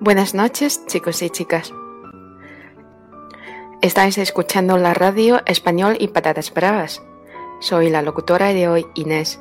[0.00, 1.72] Buenas noches, chicos y chicas.
[3.80, 7.02] Estáis escuchando la radio Español y Patatas Bravas.
[7.60, 9.40] Soy la locutora de hoy, Inés.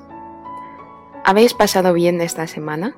[1.23, 2.93] ¿Habéis pasado bien esta semana?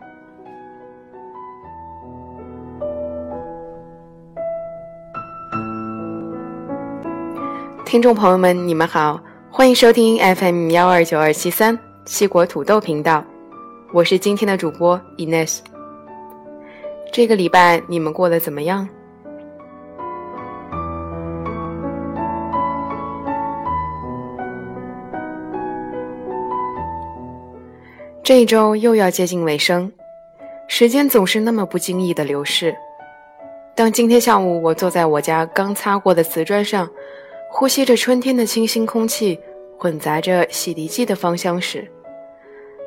[7.86, 13.24] 听众朋友们，你们好，欢迎收听 FM 幺二九二七三西国土豆频道，
[13.94, 15.60] 我是今天的主播 Ines。
[17.13, 18.89] 这个礼拜你们过得怎么样？
[28.23, 29.91] 这一周又要接近尾声，
[30.69, 32.75] 时间总是那么不经意的流逝。
[33.75, 36.89] 当今天下午我坐在我家刚擦过的瓷砖上。
[37.53, 39.37] 呼吸着春天的清新空气，
[39.77, 41.85] 混杂着洗涤剂的芳香时，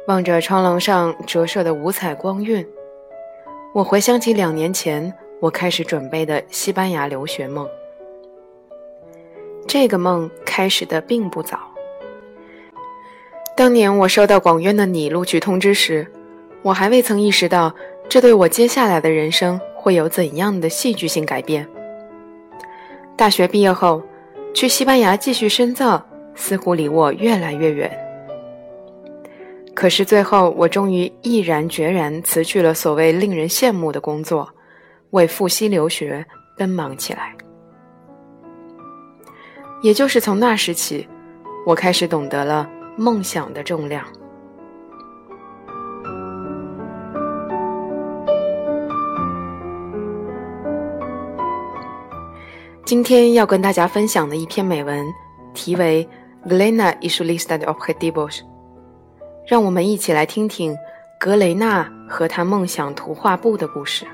[0.08, 2.66] 望着窗廊上折射的五彩光晕，
[3.74, 7.68] 我回想起两年前我开始准备的西班牙留学梦。
[9.68, 11.60] 这个梦开始的并不早。
[13.58, 16.06] 当年我收到广院的你录取通知时，
[16.62, 17.74] 我还未曾意识到
[18.08, 21.68] 这对我接下来的人生会有怎样的戏剧性改变。
[23.16, 24.02] 大学毕业后。
[24.56, 27.90] 去西班牙继续深造，似乎离我越来越远。
[29.76, 34.48] 可是最后，我终于毅然决然辞去了所谓令人羡慕的工作，
[35.10, 36.26] 为赴西留学
[36.58, 37.36] 奔忙起来。
[39.82, 41.06] 也就是从那时起，
[41.66, 44.06] 我开始懂得了梦想的重量。
[52.86, 55.06] 今天要跟大家分享的一篇美文，
[55.54, 56.08] 题为
[56.50, 58.40] 《Glena Isulista de objetivos》。
[59.46, 60.78] 让我们一起来听听
[61.20, 64.06] 格雷纳和他梦想图画布的故事。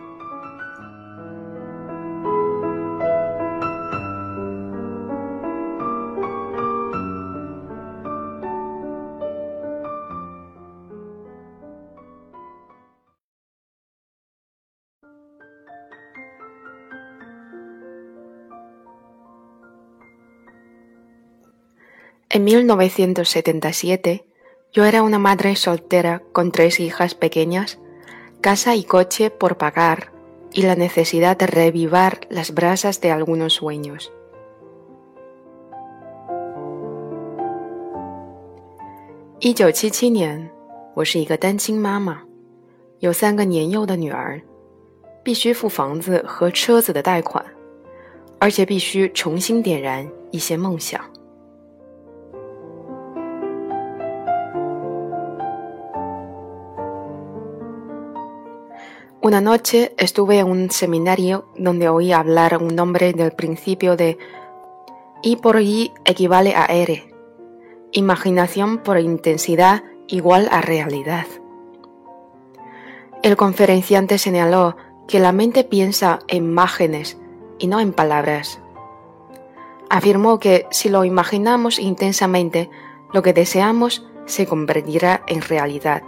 [22.31, 24.28] En 1977,
[24.72, 27.78] yo era una madre soltera con tres hijas pequeñas,
[28.40, 30.12] casa y coche por pagar
[30.52, 34.12] y la necesidad de revivar las brasas de algunos sueños.
[39.40, 40.50] Y yo 七年，
[40.94, 42.22] 我是一个单亲妈妈，
[43.00, 44.40] 有三个年幼的女儿，
[45.22, 47.44] 必须付房子和车子的贷款，
[48.38, 51.04] 而且必须重新点燃一些梦想。
[59.21, 64.17] Una noche estuve en un seminario donde oí hablar un hombre del principio de
[65.23, 67.13] I por I equivale a R.
[67.91, 71.25] Imaginación por intensidad igual a realidad.
[73.21, 77.17] El conferenciante señaló que la mente piensa en imágenes
[77.57, 78.61] y no en palabras.
[79.89, 82.69] Afirmó que si lo imaginamos intensamente,
[83.11, 86.03] lo que deseamos se convertirá en realidad.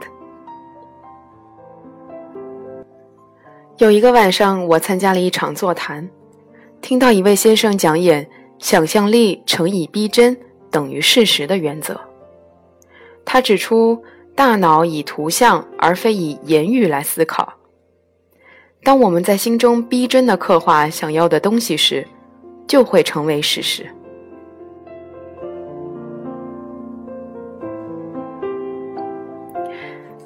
[3.82, 6.08] 有一个晚上，我参加了一场座谈，
[6.84, 8.30] 听到一位先生讲演
[8.62, 10.38] “想象力乘以逼真
[10.70, 12.00] 等于事实”的原则。
[13.26, 14.00] 他指出，
[14.36, 17.52] 大脑以图像而非以言语来思考。
[18.84, 22.08] 当我们在心中逼真的刻画想要的东西时，
[22.68, 23.90] 就会成为事实。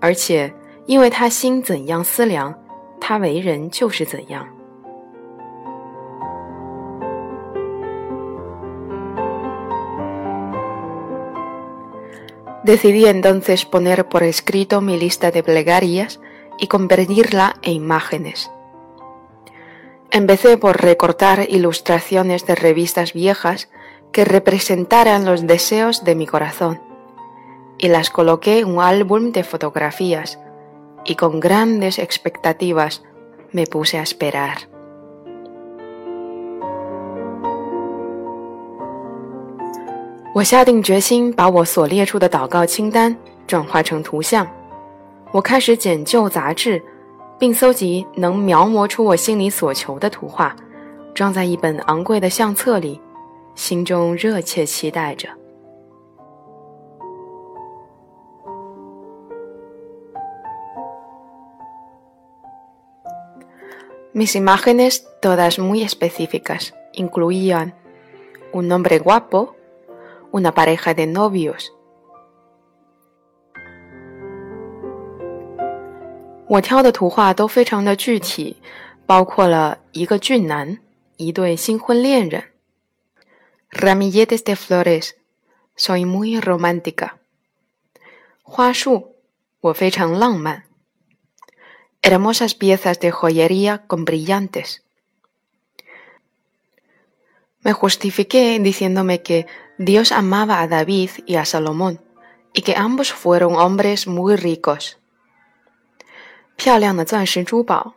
[0.00, 0.52] 而且，
[0.86, 2.54] 因为他心怎样思量，
[3.00, 4.46] 他为人就是怎样。
[12.64, 16.18] Decidí entonces poner por escrito mi lista de plegarias
[16.58, 18.50] y convertirla en imágenes.
[20.10, 23.68] Empecé por recortar ilustraciones de revistas viejas
[24.12, 26.80] que representaran los deseos de mi corazón
[27.79, 30.37] y las coloqué en un álbum de fotografías
[31.05, 33.01] y con grandes expectativas
[33.51, 34.57] me puse a esperar.
[40.35, 43.15] 我下定决心把我所列出的祷告清单
[43.47, 44.47] 转化成图像。
[45.31, 46.81] 我开始捡旧杂志，
[47.39, 50.55] 并搜集能描摹出我心里所求的图画，
[51.13, 53.01] 装在一本昂贵的相册里，
[53.55, 55.38] 心中热切期待着。
[64.12, 67.74] Mis imágenes, todas muy específicas, incluían
[68.52, 69.56] un hombre guapo,
[70.30, 71.72] una pareja de novios.
[76.46, 78.58] 我挑的图画都非常的具体，
[79.06, 80.78] 包括了一个俊男，
[81.16, 82.44] 一对新婚恋人。
[83.70, 85.12] Ramilletes de flores,
[85.76, 87.12] soy muy romántica.
[88.42, 89.16] 花束，
[89.60, 90.64] 我非常浪漫。
[92.02, 94.82] hermosas piezas de joyería con brillantes.
[97.62, 99.46] Me justifiqué diciéndome que
[99.78, 101.98] Dios amaba a David y a Salomón
[102.52, 104.96] y que ambos fueron hombres muy ricos.
[106.56, 107.94] 漂亮的钻石珠宝，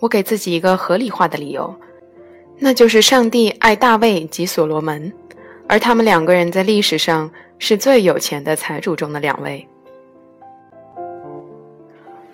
[0.00, 1.78] 我给自己一个合理化的理由，
[2.58, 5.12] 那就是上帝爱大卫及所罗门，
[5.68, 9.68] 而他们两个人在历史上是最有钱的财主中的两位。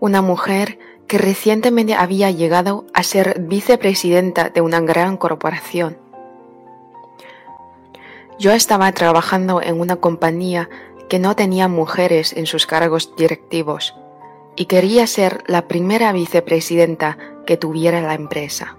[0.00, 5.98] una mujer que recientemente había llegado a ser vicepresidenta de una gran corporación.
[8.38, 10.68] Yo estaba trabajando en una compañía
[11.08, 13.94] que no tenía mujeres en sus cargos directivos
[14.56, 18.76] y quería ser la primera vicepresidenta que tuviera la empresa.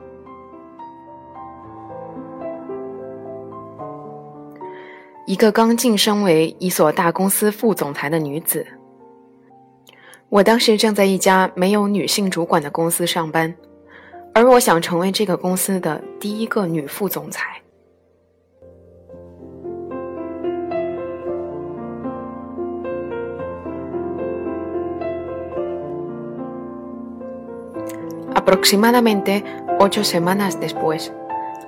[10.29, 13.56] 我当时正在一家没有女性主管的公司上班，
[14.33, 17.62] 而我想成为这个公司的第一个女副总裁。
[28.35, 29.44] Aproximadamente
[29.80, 31.09] ocho semanas después,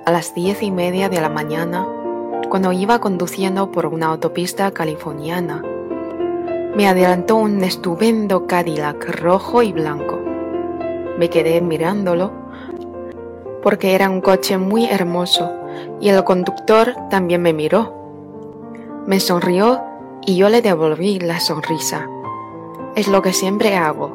[0.04, 1.86] a las diez y media de la mañana,
[2.50, 5.62] cuando iba conduciendo por una autopista californiana.
[6.75, 10.19] Me adelantó un estupendo Cadillac rojo y blanco.
[11.17, 12.31] Me quedé mirándolo
[13.63, 15.51] porque era un coche muy hermoso
[15.99, 17.93] y el conductor también me miró.
[19.07, 19.81] Me sonrió
[20.25, 22.09] y yo le devolví la sonrisa.
[22.95, 24.13] Es lo que siempre hago.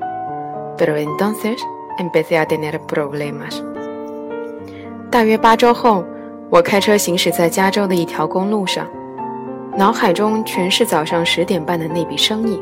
[0.77, 1.63] Pero entonces
[1.99, 3.63] empecé a tener problemas.
[5.11, 6.05] 大约八周后，
[6.51, 8.87] 我开车行驶在加州的一条公路上。
[9.78, 12.62] 脑海中全是早上十点半的那笔生意。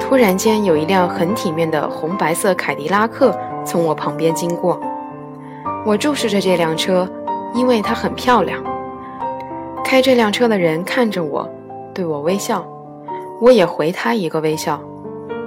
[0.00, 4.80] 突然间，有一辆很体面的红白色凯迪拉克从我旁边经过。
[5.84, 7.06] 我注视着这辆车，
[7.54, 8.62] 因为它很漂亮。
[9.84, 11.46] 开这辆车的人看着我，
[11.92, 12.66] 对我微笑，
[13.38, 14.80] 我也回他一个微笑，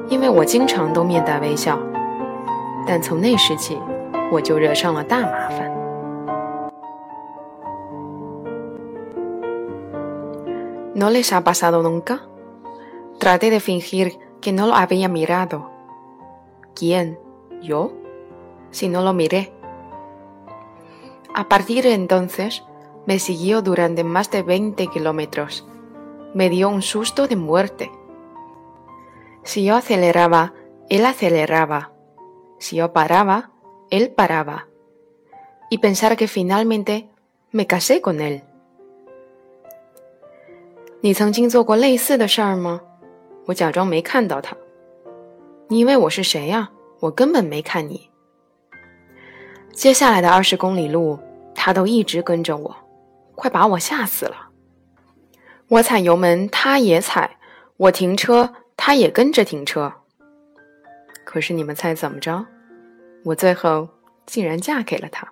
[0.07, 1.79] 因为我经常都面带微笑。
[2.85, 3.79] 但从那时起，
[4.31, 5.70] 我就惹上了大麻烦。
[11.01, 12.27] ¿No les ha pasado nunca?
[13.17, 15.71] Traté de fingir que no lo había mirado.
[16.75, 17.17] ¿Quién?
[17.59, 17.93] ¿Yo?
[18.69, 19.51] Si no lo miré.
[21.33, 22.63] A partir de entonces,
[23.07, 25.67] me siguió durante más de 20 kilómetros.
[26.35, 27.91] Me dio un susto de muerte.
[29.41, 30.53] Si yo aceleraba,
[30.87, 31.93] él aceleraba.
[32.59, 33.49] Si yo paraba,
[33.89, 34.67] él paraba.
[35.67, 37.09] Y pensar que finalmente
[37.51, 38.43] me casé con él.
[41.03, 42.79] 你曾经做过类似的事儿吗？
[43.45, 44.55] 我假装没看到他。
[45.67, 46.69] 你以为我是谁呀？
[46.99, 48.07] 我根本没看你。
[49.73, 51.17] 接下来的二十公里路，
[51.55, 52.75] 他都一直跟着我，
[53.33, 54.49] 快把我吓死了。
[55.69, 57.27] 我踩油门，他也踩；
[57.77, 59.91] 我停车，他也跟着停车。
[61.25, 62.45] 可是你们猜怎么着？
[63.23, 63.89] 我最后
[64.27, 65.27] 竟然嫁给了他。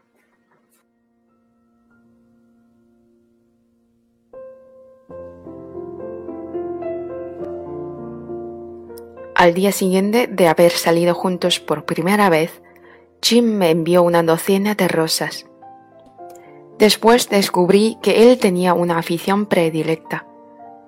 [9.39, 12.61] Al día siguiente de haber salido juntos por primera vez,
[13.21, 15.45] Jim me envió una docena de rosas.
[16.77, 20.25] Después descubrí que él tenía una afición predilecta.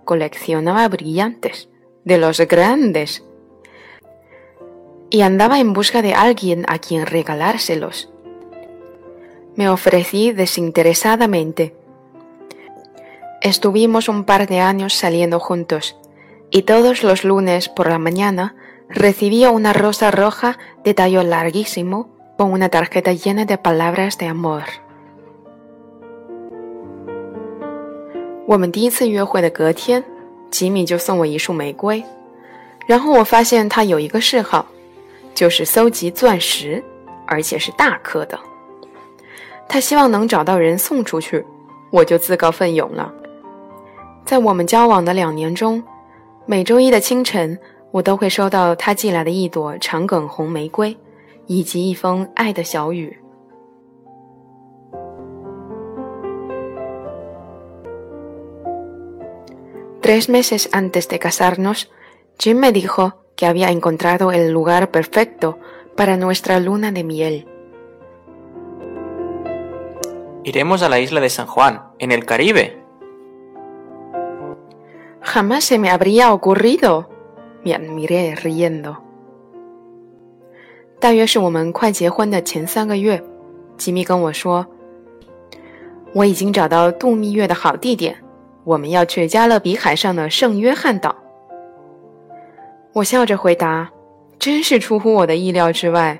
[0.03, 1.69] Coleccionaba brillantes,
[2.03, 3.23] de los grandes.
[5.09, 8.11] Y andaba en busca de alguien a quien regalárselos.
[9.55, 11.73] Me ofrecí desinteresadamente.
[13.39, 15.95] Estuvimos un par de años saliendo juntos,
[16.51, 18.55] y todos los lunes por la mañana
[18.89, 24.63] recibía una rosa roja de tallo larguísimo con una tarjeta llena de palabras de amor.
[28.45, 30.03] 我们第一次约会的隔天，
[30.49, 32.03] 吉米就送我一束玫瑰。
[32.85, 34.65] 然后我发现他有一个嗜好，
[35.33, 36.83] 就是搜集钻石，
[37.25, 38.37] 而且是大颗的。
[39.69, 41.45] 他希望能找到人送出去，
[41.91, 43.13] 我就自告奋勇了。
[44.25, 45.81] 在我们交往的两年中，
[46.46, 47.58] 每周一的清晨，
[47.90, 50.96] 我都会收到他寄来的一朵长梗红玫瑰，
[51.46, 53.18] 以及一封爱的小语。
[60.02, 61.88] Tres meses antes de casarnos,
[62.38, 65.58] Jim me dijo que había encontrado el lugar perfecto
[65.96, 67.46] para nuestra luna de miel.
[70.44, 72.79] Iremos a la isla de San Juan, en el Caribe.
[75.23, 77.05] Jamás se me habría ocurrido.
[77.63, 78.95] Me admiré riendo.
[80.99, 83.23] 大约是我们快结婚的前三个月，
[83.77, 84.65] 吉米跟我说
[86.13, 88.15] ：“我已经找到度蜜月的好地点，
[88.63, 91.15] 我们要去加勒比海上的圣约翰岛。”
[92.93, 93.89] 我笑着回答
[94.37, 96.19] ：“真是出乎我的意料之外。”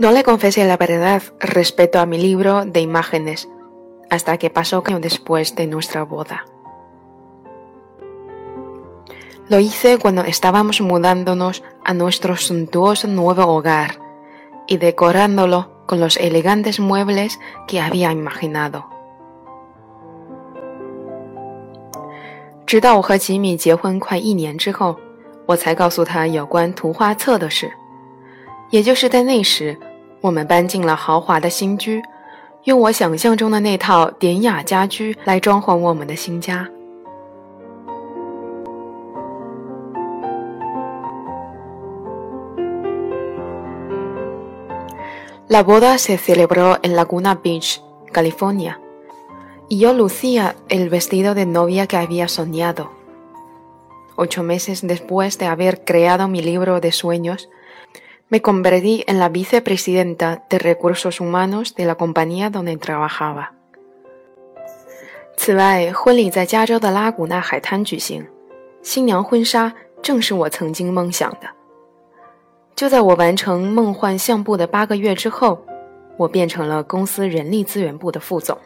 [0.00, 3.48] No le confesé la verdad respecto a mi libro de imágenes
[4.10, 6.44] hasta que pasó año después de nuestra boda.
[9.48, 14.00] Lo hice cuando estábamos mudándonos a nuestro suntuoso nuevo hogar
[14.66, 17.38] y decorándolo con los elegantes muebles
[17.68, 18.84] que había imaginado.
[22.66, 24.98] 直到我和吉米结婚快一年之后，
[25.46, 27.70] 我才告诉他有关图画册的事。
[28.70, 29.78] 也就是在那时，
[30.20, 32.02] 我们搬进了豪华的新居，
[32.64, 36.68] 用我想象中的那套典雅家居来装潢我们的新家。
[45.48, 48.80] La boda se celebró en Laguna Beach, California,
[49.68, 52.90] y yo lucía el vestido de novia que había soñado.
[54.16, 57.48] Ocho meses después de haber creado mi libro de sueños,
[58.31, 63.51] me convertí en la vicepresidenta de recursos humanos de la compañía donde trabajaba.
[65.35, 68.25] 此外，婚礼在加州的拉古纳海滩举行，
[68.81, 71.49] 新娘婚纱正是我曾经梦想的。
[72.73, 75.61] 就在我完成梦幻相簿的八个月之后，
[76.15, 78.57] 我变成了公司人力资源部的副总。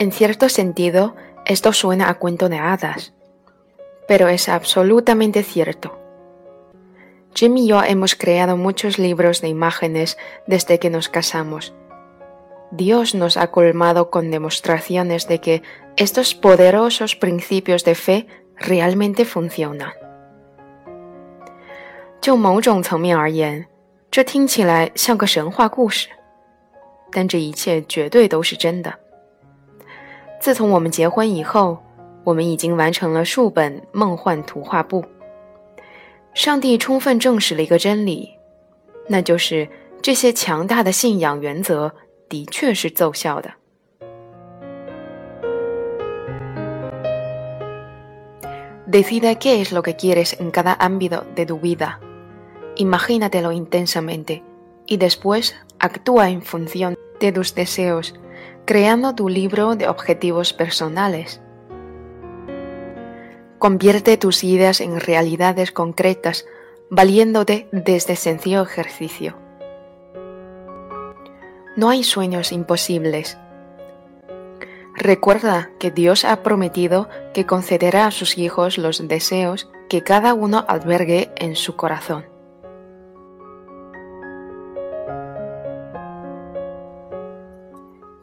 [0.00, 3.14] En cierto sentido, esto suena a cuento de hadas,
[4.06, 5.98] pero es absolutamente cierto.
[7.34, 11.74] Jim y yo hemos creado muchos libros de imágenes desde que nos casamos.
[12.70, 15.62] Dios nos ha colmado con demostraciones de que
[15.96, 18.26] estos poderosos principios de fe
[18.56, 19.92] realmente funcionan.
[22.20, 23.66] 就某种层面而言，
[24.10, 26.08] 这听起来像个神话故事，
[27.12, 28.92] 但这一切绝对都是真的。
[30.41, 31.77] 自从我们结婚以后，
[32.23, 35.05] 我们已经完成了数本梦幻图画簿。
[36.33, 38.27] 上帝充分证实了一个真理，
[39.07, 39.69] 那就是
[40.01, 41.93] 这些强大的信仰原则
[42.27, 43.51] 的确是奏效的。
[48.87, 51.99] Decide qué es lo que quieres en cada ámbito de tu vida.
[52.77, 54.41] Imagínatelo intensamente
[54.87, 58.15] y después actúa en función de tus deseos
[58.71, 61.41] creando tu libro de objetivos personales.
[63.59, 66.45] Convierte tus ideas en realidades concretas,
[66.89, 69.35] valiéndote de este sencillo ejercicio.
[71.75, 73.37] No hay sueños imposibles.
[74.95, 80.63] Recuerda que Dios ha prometido que concederá a sus hijos los deseos que cada uno
[80.69, 82.30] albergue en su corazón.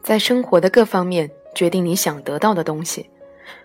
[0.09, 3.07] 在生活的各方面决定你想得到的东西，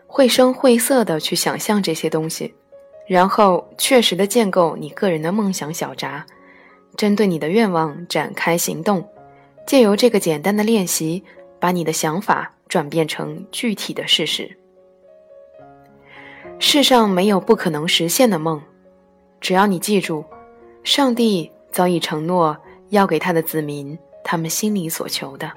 [0.07, 2.55] 绘声绘色的去想象这些东西，
[3.07, 6.27] 然后确实的建构你个人的梦想小闸，
[6.99, 9.09] 针对你的愿望展开行动，
[9.67, 11.25] 借由这个简单的练习，
[11.59, 14.55] 把你的想法转变成具体的事实。
[16.59, 18.61] 世上没有不可能实现的梦，
[19.41, 20.23] 只要你记住，
[20.83, 22.55] 上帝早已承诺
[22.91, 25.51] 要给他的子民他们心里所求的。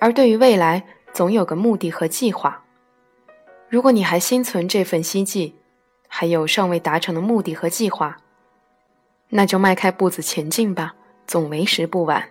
[0.00, 2.64] 而对于未来，总有个目的和计划。
[3.68, 5.54] 如果你还心存这份希冀，
[6.08, 8.16] 还有尚未达成的目的和计划，
[9.28, 10.94] 那就迈开步子前进吧，
[11.26, 12.30] 总为时不晚。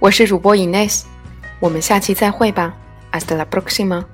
[0.00, 1.02] 我是主播 Ines，
[1.58, 2.72] 我们下期再会吧
[3.10, 4.04] ，Hasta la próxima。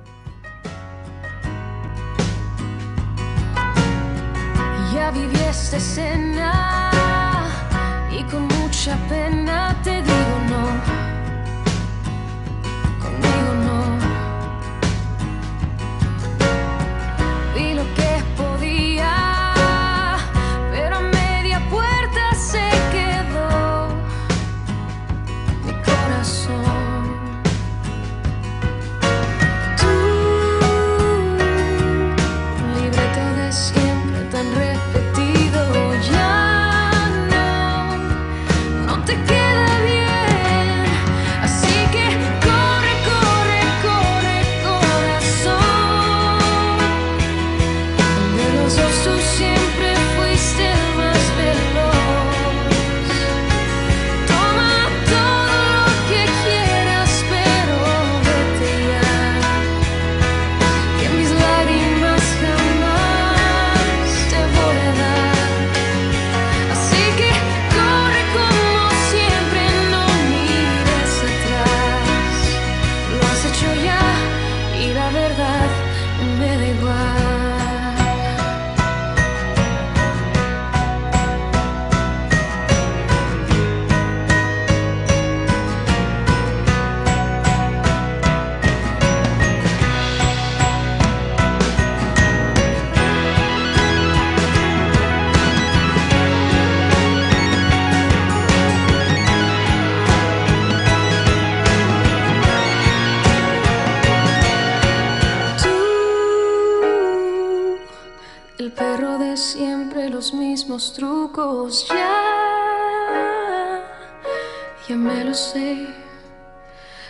[114.96, 115.87] Me lo sé.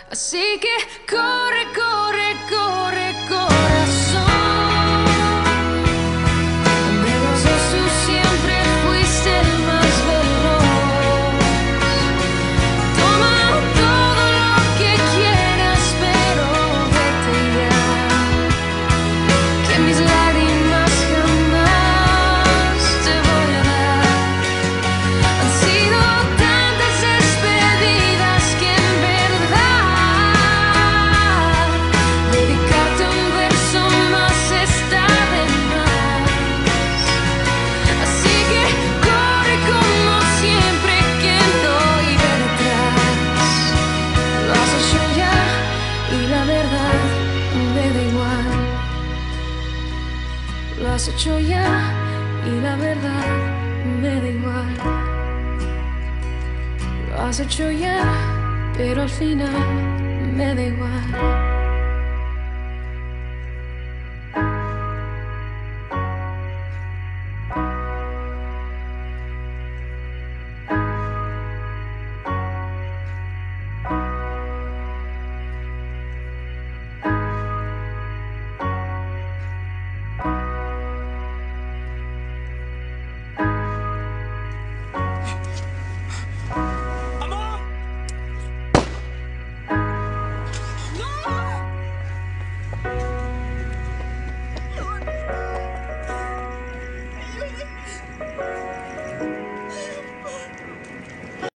[0.09, 0.75] Así que
[1.09, 3.54] corre, corre, corre, corazón.